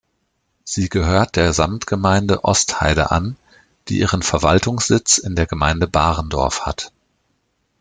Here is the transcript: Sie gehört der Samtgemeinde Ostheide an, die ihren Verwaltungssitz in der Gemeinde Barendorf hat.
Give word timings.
Sie 0.63 0.89
gehört 0.89 1.35
der 1.35 1.53
Samtgemeinde 1.53 2.43
Ostheide 2.43 3.11
an, 3.11 3.37
die 3.87 3.99
ihren 3.99 4.23
Verwaltungssitz 4.23 5.19
in 5.19 5.35
der 5.35 5.45
Gemeinde 5.45 5.85
Barendorf 5.85 6.65
hat. 6.65 6.91